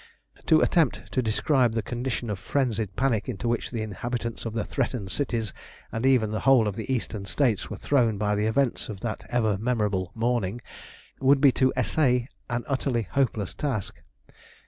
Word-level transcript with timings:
To 0.47 0.61
attempt 0.61 1.11
to 1.11 1.21
describe 1.21 1.73
the 1.73 1.83
condition 1.83 2.31
of 2.31 2.39
frenzied 2.39 2.95
panic 2.95 3.29
into 3.29 3.47
which 3.47 3.69
the 3.69 3.83
inhabitants 3.83 4.45
of 4.47 4.53
the 4.55 4.65
threatened 4.65 5.11
cities, 5.11 5.53
and 5.91 6.07
even 6.07 6.31
the 6.31 6.39
whole 6.39 6.67
of 6.67 6.75
the 6.75 6.91
Eastern 6.91 7.25
States 7.27 7.69
were 7.69 7.77
thrown 7.77 8.17
by 8.17 8.33
the 8.33 8.47
events 8.47 8.89
of 8.89 9.01
that 9.01 9.25
ever 9.29 9.59
memorable 9.59 10.11
morning, 10.15 10.59
would 11.19 11.39
be 11.39 11.51
to 11.51 11.71
essay 11.77 12.27
an 12.49 12.63
utterly 12.67 13.03
hopeless 13.11 13.53
task. 13.53 13.97